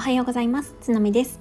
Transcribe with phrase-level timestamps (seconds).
[0.00, 0.74] おはようございます。
[0.80, 1.38] つのみです。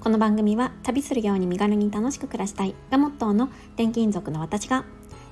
[0.00, 2.74] この番組は旅するように身軽に楽しく暮らしたい。
[2.90, 3.44] がモットーの
[3.74, 4.84] 転勤族の私が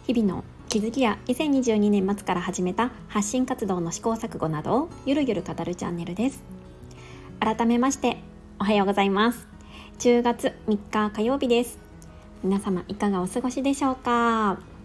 [0.06, 6.44] 日々の気づきや2022年末から始めた発信活動の試行錯誤などをゆるゆる語るチャンネルです。
[7.40, 8.22] 改めまして
[8.60, 9.48] おはようございます。
[9.98, 11.80] 10月3日火曜日です。
[12.44, 14.77] 皆様いかがお過ごしでしょうか？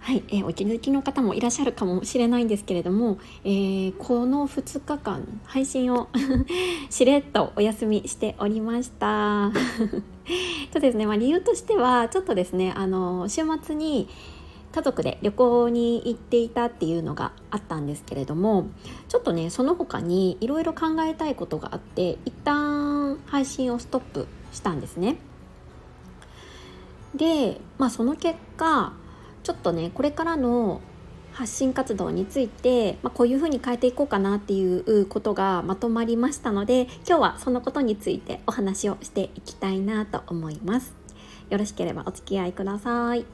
[0.00, 6.08] はい、えー、お気づきの方もいらっしゃるかもしれないんですけれども、えー、この2日間配信を
[6.88, 9.50] しれっとお休みしておりました。
[10.72, 14.08] とですね、まあ、理由としてはちょっとですねあの週末に
[14.72, 18.68] 家族で旅行に行っていたっていうのがあったんですけれども
[19.08, 25.16] ちょっとねその他にいろいろ考えたいことがあって一旦配信をストップしたんですね。
[27.14, 28.92] で、まあ、その結果
[29.48, 30.82] ちょっとねこれからの
[31.32, 40.94] 発信活動について、まあ、こういうふうに変えていこうかなっていうことがまとまりましたので今日はそのことについてお話をしていきたいなと思います。
[41.48, 43.24] よろしければお付き合いください。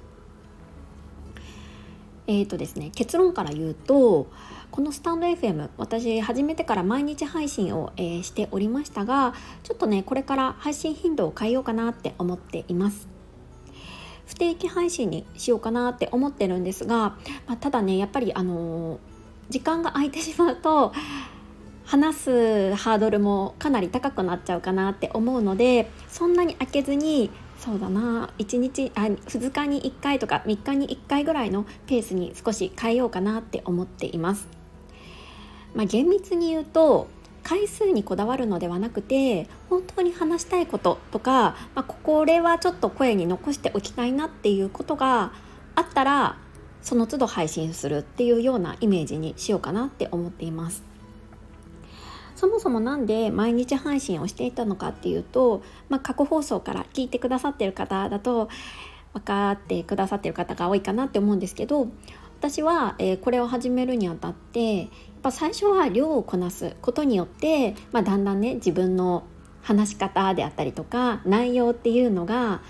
[2.28, 4.28] えーとですね結論から言うと
[4.70, 13.13] このスタンド FM 私始めてから毎日配信を、えー、しておりましたがちょっとねこれから配信頻度を変えようかなって思っています。
[14.26, 18.98] 不定期配信にしようかなって思ってるんですが、まあ、ただねやっぱりあの
[19.50, 20.92] 時間が空いてしまうと
[21.84, 34.48] 話すハードルもかなり高くなっちゃうかなって思うのでそんなに開けずにそうだな1日あ2日に1回とか3日に1回ぐらいのペースに少し変えようかなって思っています。
[35.74, 37.08] まあ、厳密に言うと
[37.44, 45.32] 回数にこだわるのではなくて本当に話したいこととか、まあ、これはちょっと声に残しておきたいなっていうことが
[45.74, 46.38] あったら
[46.82, 50.82] その都度配信するっていうようなイメージにしようかなって思っています。
[52.36, 58.48] そもそも何で毎日配信をしていたのかっていうと、まあ、過去放送から聞いてくださってる方だと
[59.14, 61.88] 分かってくださってる方が多いかなって思うんですけど
[62.40, 64.88] 私は、えー、これを始めるにあたって
[65.24, 69.24] ぱ最初は量をこなすことによって、まあ、だんだんね自分の
[69.62, 72.60] 話し方であったりとか内容っていうのが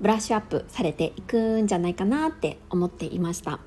[0.00, 3.60] ブラッシュアップされていくんじゃないかなって思っていました。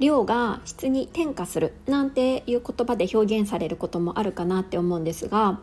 [0.00, 5.58] 量が質に転化するなんていう言葉で表現されることもあるかなって思うんですが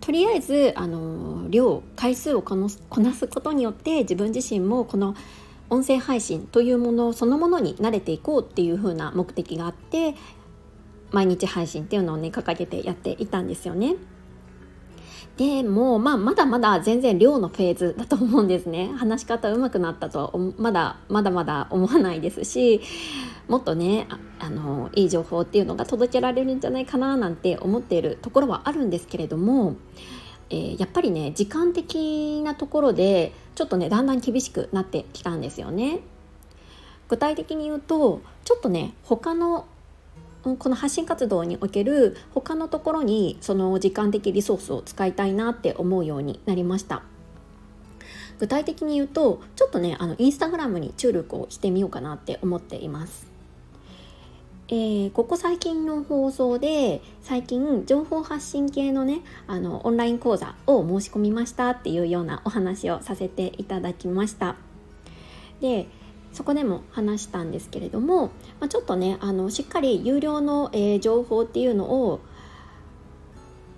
[0.00, 5.14] とりあえずあの量回数をこなすことによって自分自身もこの
[5.68, 10.14] 音声配信というものそのものに慣れていこうっていう風な目的があって
[11.10, 13.96] 毎日配信っていうのをね掲げてやっていたんですよね。
[15.36, 22.80] でもまあまだまだ全然量のフェーズだと思うんですね話し方上手くなったとはまだまだまだ思わないですし
[23.46, 24.06] もっとね
[24.38, 29.76] あのいい情報っていうのが届けられるんじゃないかななんて思っているところはあるんですけれども
[30.50, 36.00] えー、やっぱりね時間的なところでちょっとねだんだん厳しくなってきたんですよね。
[37.08, 39.66] 具体的に言うとちょっとね他の
[40.42, 47.02] この発信活動における他のところにその時間的リソースを使いたいなって思うようになりました
[48.38, 53.35] 具体的に言うとちょっとねあのインスタグラムに注力をしてみようかなって思っています
[54.68, 64.56] えー、ここ最近の放送で最近情報発信系のねあのオンライン講座を申し込みましたっていうようなお話をさせていただきました
[65.60, 65.86] で
[66.32, 68.26] そこでも話したんですけれども、
[68.58, 72.20] まあ、ちょっとねあのしっかり有料の、えー、情報っていうのを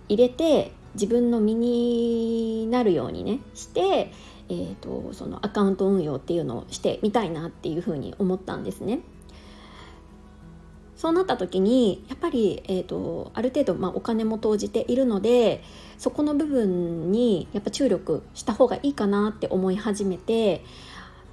[0.09, 4.11] 入れて自分の身になるようにねして、
[4.49, 9.01] えーとそのアカウント運用っていうのをしてみたいなっていうふうに思ったんですね。
[10.99, 15.63] そうなった時にやっぱり、えーと、ある程度、まあ、お金も投じているので
[15.97, 20.65] そこの部分にやっぱ注力した方がいいかなって思い始めて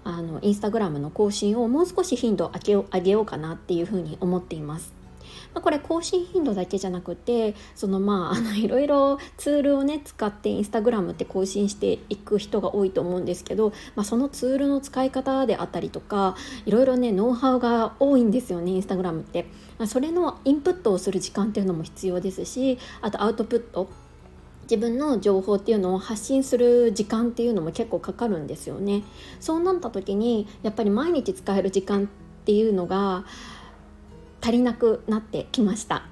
[0.03, 5.04] あのインスタグラムの更新をもう少し頻度上げようかなっていうふうに思っています。
[5.53, 16.35] まあ、これ更新頻度だけじゃなくてそのまああのいろいろツールをね使ってインスタグラムって更新していく人が多いと思うんですけど、まあ、そのツールの使い方であったりとか
[16.65, 19.45] いろいろねノウハウが多いんですよねインスタグラムって。
[19.77, 23.89] まあ、それのインプットをする時間っていうのも必要ですしあとアウトプット
[24.63, 29.03] 自分の情報っていうのを発信する時間っていうのも結構かかるんですよね。
[29.39, 32.07] そうなった時にやっぱり毎日使える時間っ
[32.45, 33.25] ていうのが
[34.45, 36.03] 足りなくなってきました。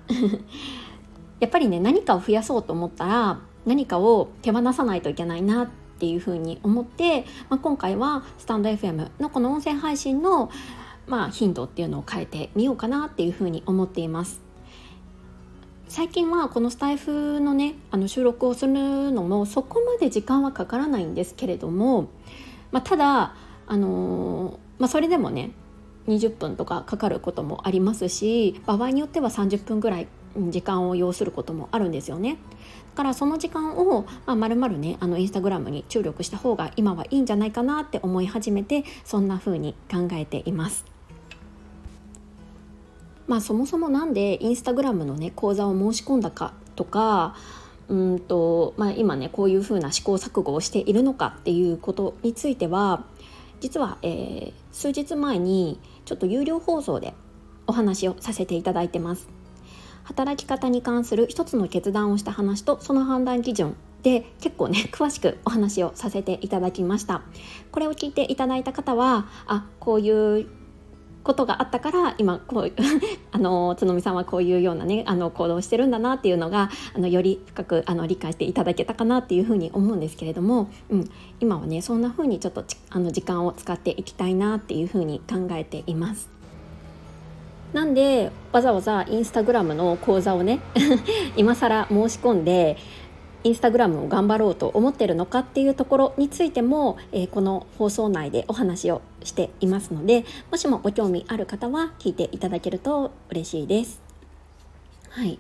[1.40, 5.68] やっぱりね何かを増やそうと思ったら何かを手放さないといけないなっ
[6.00, 10.50] ていうふうに思って、まあ、今回はスタンド FM のこの音声配信の、
[11.08, 14.42] まあ、頻度っていうのを変えてみようかなっていうふうに思っています。
[15.88, 22.08] 最近はこのスタイフのねあの収録をするのもそこまで時間はかからないんですけれども、
[22.72, 23.36] まあ、ただ、
[23.68, 25.52] あのー、まあ、それでもね
[26.08, 30.08] 20分とかかかることもありますし場合によっては30分ぐらい
[30.50, 32.38] 時間を要することもあるんですよね。
[32.96, 40.86] だからその時間を、まあ、丸々ねあのインスタグラムに注力した方が今はいいんじゃないかなって思い始めてそんな風に考えています。
[43.28, 47.36] まあそもそもなんでインスタグラムのね講座を申し込んだかとか
[47.90, 53.04] うんと、まあ、今ねこういう風な試行錯誤をしているのかっていうことについては
[53.64, 57.14] 実は、えー、数日前にちょっと有料放送で
[57.66, 59.30] お話をさせていただいてます。
[60.04, 67.22] 働き方に関する一つの決断をした話とその判断基準で結構ね 詳しくお話をさせていただきました。
[67.72, 70.46] これを聞いていただいた方はあこういう
[71.24, 72.72] ことがあったから今こう
[73.32, 81.10] あのつのみさんはこういうようなねあの行動をしてるんだなっていうのがあのより深くあの理解していただけたかなっていうふうに思うんですけれども、うん、
[81.40, 86.30] 今はねそんなふうにちょっとあの時間を使っていきたいなっていうふうに考えています。
[87.74, 90.60] なんでわざわざインスタグラムの講座をね
[91.36, 92.78] 今更申し込んで
[93.44, 104.02] インスタグラムを頑張ろうと思ってるのかっていうところについても、えー、この放送内でお話をしていますのでもしもご興味ある方は聞いていただけると嬉しいです。
[105.10, 105.40] はい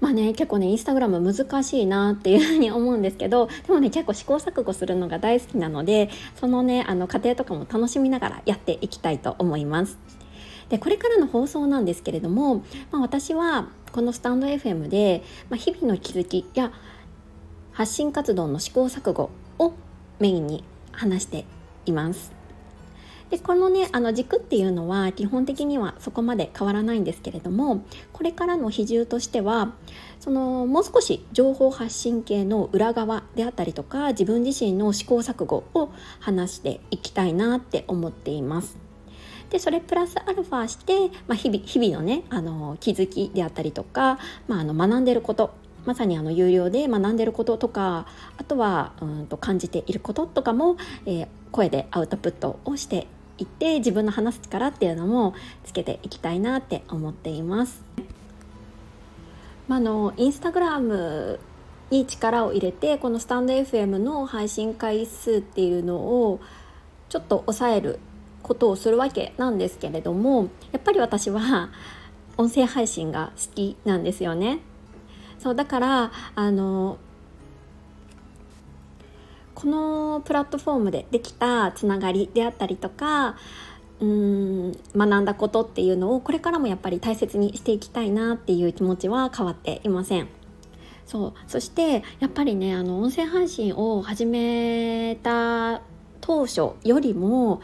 [0.00, 9.98] まあね結構ねインスタグラム難しいなっていうふうに思うんですけどでもね結構試行錯誤するのが大好きなのでそのねあの過程とかも楽しみながらやっていきたいと思います。
[10.68, 16.72] でこれからの放送なんですけれども、まあ、私はこのスタンド FM で、まあ、日々の気づきや
[17.74, 19.74] 発信活動の試行錯誤を
[20.20, 21.44] メインに話して
[21.86, 22.32] います。
[23.30, 29.72] でこのねあの軸っていうのは基本的にはそこまで変わらないんですけれどもこれからの比重としては
[30.20, 35.90] そのもう少し情報発信系の裏側であったりとか自分自身の試行錯誤を
[36.20, 38.76] 話していきたいなって思っています。
[39.50, 44.18] でそれプラスアルファして、まあ、日々日々のねあの気づきであったりとか、
[44.48, 45.54] まあ、あの学んでること
[45.86, 50.76] まさにあの有料で学んでることとかあとはうんと感じていることとかも、
[51.06, 53.06] えー、声でアウトプットをして
[53.38, 55.34] いって自分の話す力っていうのも
[55.64, 57.82] つけていきたいなって思っています。
[59.66, 61.40] まあのインスタグラム
[61.90, 66.40] に力を入れてこのスタンド FM の配信回数っていうのを
[67.08, 67.98] ちょっと抑える
[68.42, 71.70] ことをするわけなんですけれどもやっぱり私は
[72.36, 74.58] 音声配信が好きなんですよね。
[75.38, 76.98] そうだからあの
[79.54, 83.36] このプラットフォームでできたつながりであったりとか
[84.00, 90.28] うん学んだことっていうのをこれからもやっぱり大切にしていきたいなっていう気持ちは変わっていません。
[91.06, 95.82] そうそしてやっぱりねあの音声配信を始めた
[96.22, 97.60] 当初よりも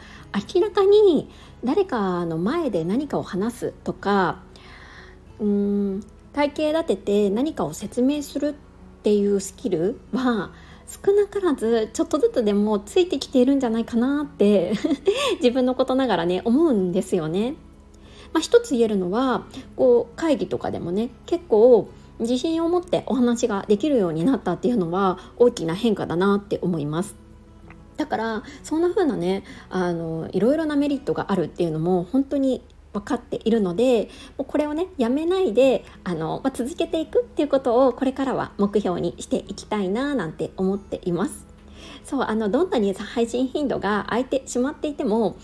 [0.53, 1.27] 明らかに
[1.63, 4.43] 誰かの前で何かを話すとか
[5.39, 8.53] うん体系立てて何かを説明するっ
[9.03, 10.51] ていうスキルは
[10.87, 14.73] 少なからずちょっとずつでもついてきているんじゃないかなって
[15.39, 17.55] 自分のことながらね思うんですよね。
[18.33, 21.89] まあ、一つ言えるのはこう会議とかでもね結構
[22.19, 27.15] 自信を持ってお話ができるようになったっていうのは大きな変化だなって思います。
[27.97, 41.47] だからそんな風なねあのいろいろなメリットがあるっていうのも本当に分かっているのでもうこれをねやめないであの、まあ、続けていくっていうことをこれからは目標にしていきたいななんて思っています。
[42.03, 45.37] そうあのどんなに配信頻度が空いてしまっていても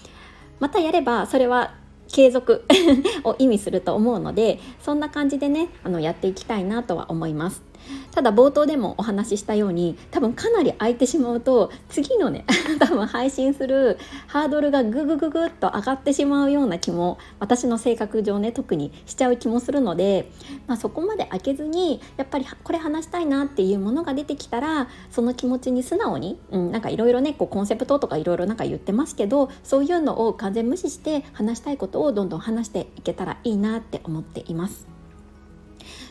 [0.59, 1.75] またやればそれは
[2.07, 2.65] 継続
[3.23, 7.66] を意味すると思うのでそんな感じでねあのやっていきたいなとは思います。
[8.11, 12.45] ただ冒頭でもお話ししたように多分かなり空いてしまうと次のね
[12.79, 20.31] 多分配信するハードルがググググっと上がってしまうような気も私の性格上ね特にしちゃう気もするので、
[20.67, 34.96] まあ、そこまで開けずにやっぱりこれ話したいなっていうものが出てきたらその気持ちに素直に、うん、なんかいろいろねこうコンセプトとかいろいろなんか言ってますけどそういうのを完全無視して話したいことをどんどん話していけたらいいなって思っています。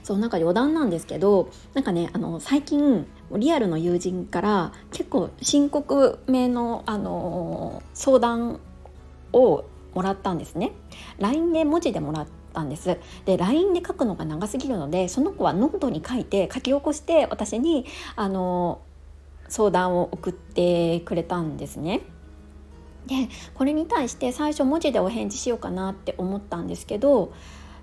[0.06, 8.60] そうなんか余談なんですけどなんかねあの最近リアルの友人から結構深刻めの、あの相談
[9.32, 10.70] をもらったんですね
[11.18, 17.84] LINE で文字でもらったんですで LINE で書くのが長すぎるのでその子はノートに書いて書き起こして私に
[18.14, 18.82] あの
[19.48, 22.02] 相談を送ってくれたんですね。
[23.06, 27.32] でこれに対して最初文字でお返事しようかなって思ったんですけど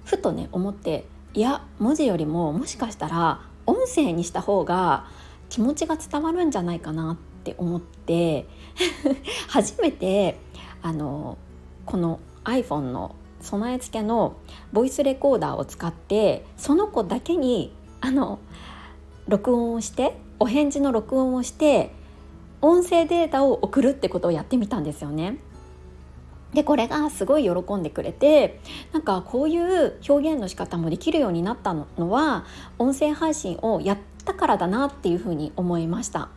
[0.06, 5.08] ふとね思っていや文字よりももしかしたら音声にした方が
[5.50, 8.48] 気持ちが伝わるんじゃないかなって思って
[9.50, 10.40] 初めて
[10.84, 11.38] あの
[11.86, 14.36] この iPhone の備え付けの
[14.72, 18.40] ボイスレコーダーを使ってその子だけにあの
[19.28, 21.92] 録音をしてお返事の録音をして
[22.62, 25.38] 音声データを送るってことをやってみたんですよね。
[26.54, 28.60] でこれがすごい喜んでくれて
[28.92, 32.46] なんかこういう表現の仕方もできるようになったのは
[32.78, 36.30] 音声配信をやったからだなっていうふうに思いました。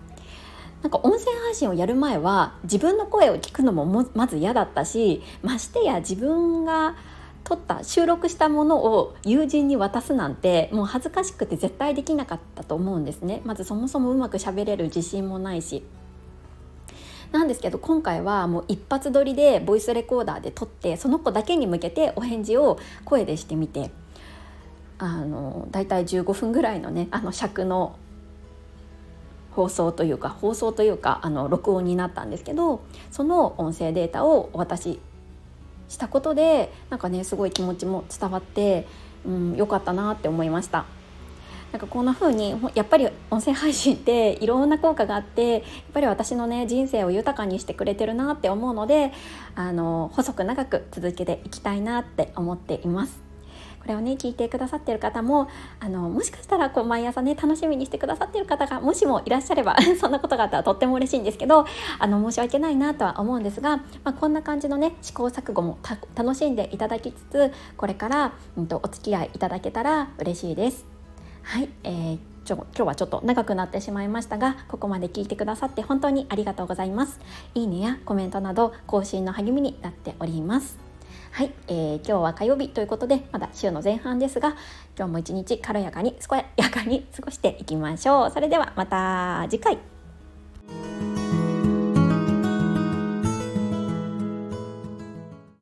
[0.83, 6.95] なんか音声配信をやる前は自分の声を聞くのもまず嫌だったしましてや自分が
[7.43, 15.83] 撮った収録したものを友人に渡すなんてもう恥ずかしくて絶対できなかったと思うんですねまずそもそもうまく喋れる自信もないし
[17.37, 23.91] なんですけど今回はもう一発撮りでボイスレコーダーで撮ってその子だけに向けてお返事を声でしてみて
[24.99, 27.99] あのだいたい15分ぐらいのねあの尺の
[29.51, 34.99] 放送というか放送というかあの録音になったんですけどその音声データをお渡し
[35.89, 38.87] したことでなんかねすごい気持ちも伝わって
[39.27, 40.87] うん、かったなって思いました。
[41.77, 49.13] なんかこんな風にやっぱり音声配信っていろんな効果があってやっぱり私のね人生を豊かにしてくれてるなって思うので
[49.55, 53.21] あの細く長く続けていきたいなって思っています。
[53.83, 61.67] これをね聞いてくださってる方もあのもしかしたらこう毎朝ね楽しみにしてくださってる方がもしもいらっしゃれば そんなことがあったらとっても嬉しいんですけど
[61.99, 65.79] あの申し訳ないなとは思うんですが、まあ、こんな感じのね試行錯誤も
[66.15, 70.96] 楽しんでいただきつつこれから、うんと、お付き合いいただけたら嬉しいです。
[71.47, 77.19] はい、えーちょ今日はちょっと長くなってしまいましたがここまで聞いてくださって本当にありがとうございます。
[77.55, 80.79] いいねやコメントなど更新の励みになっております。
[81.33, 84.55] はい、えー、今日は火曜日ということでまだ週の前半ですが
[84.97, 88.31] 今日も一日軽やかに健やかに過ごしていきましょう。
[88.31, 89.96] それではまた次回。